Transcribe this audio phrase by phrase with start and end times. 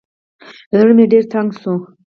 [0.79, 1.81] زړه مې ډېر تنګ سوى و.